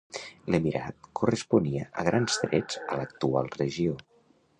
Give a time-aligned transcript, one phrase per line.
[0.53, 3.99] L'emirat corresponia a grans trets a l'actual regió.